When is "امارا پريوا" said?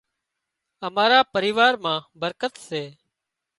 0.87-1.67